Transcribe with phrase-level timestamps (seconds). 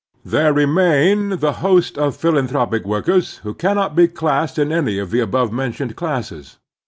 [0.25, 5.19] There remain the host of philanthropic workers who cannot be classed in any of the
[5.19, 5.95] above men Civic Helpfulness 105 tioned
[6.47, 6.59] classes.